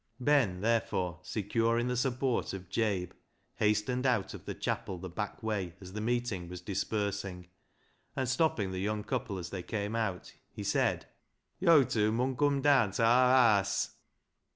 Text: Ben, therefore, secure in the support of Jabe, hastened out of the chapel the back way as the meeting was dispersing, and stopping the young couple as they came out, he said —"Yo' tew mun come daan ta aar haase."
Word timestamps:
Ben, 0.19 0.61
therefore, 0.61 1.19
secure 1.21 1.77
in 1.77 1.87
the 1.87 1.95
support 1.95 2.53
of 2.53 2.69
Jabe, 2.69 3.11
hastened 3.57 4.07
out 4.07 4.33
of 4.33 4.45
the 4.45 4.55
chapel 4.55 4.97
the 4.97 5.11
back 5.11 5.43
way 5.43 5.75
as 5.79 5.93
the 5.93 6.01
meeting 6.01 6.49
was 6.49 6.59
dispersing, 6.59 7.49
and 8.15 8.27
stopping 8.27 8.71
the 8.71 8.79
young 8.79 9.03
couple 9.03 9.37
as 9.37 9.51
they 9.51 9.61
came 9.61 9.95
out, 9.95 10.33
he 10.51 10.63
said 10.63 11.05
—"Yo' 11.59 11.83
tew 11.83 12.11
mun 12.11 12.35
come 12.35 12.63
daan 12.63 12.89
ta 12.89 13.03
aar 13.05 13.61
haase." 13.61 13.89